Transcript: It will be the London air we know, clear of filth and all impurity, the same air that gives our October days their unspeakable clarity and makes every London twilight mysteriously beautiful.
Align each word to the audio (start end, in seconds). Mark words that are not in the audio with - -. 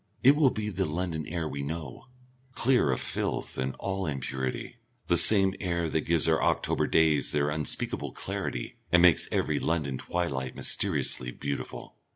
It 0.23 0.35
will 0.35 0.49
be 0.49 0.69
the 0.69 0.85
London 0.87 1.27
air 1.27 1.47
we 1.47 1.61
know, 1.61 2.07
clear 2.53 2.89
of 2.91 2.99
filth 2.99 3.59
and 3.59 3.75
all 3.75 4.07
impurity, 4.07 4.77
the 5.05 5.15
same 5.15 5.53
air 5.59 5.87
that 5.91 6.01
gives 6.07 6.27
our 6.27 6.41
October 6.41 6.87
days 6.87 7.31
their 7.33 7.51
unspeakable 7.51 8.11
clarity 8.13 8.77
and 8.91 9.03
makes 9.03 9.27
every 9.31 9.59
London 9.59 9.99
twilight 9.99 10.55
mysteriously 10.55 11.29
beautiful. 11.29 11.97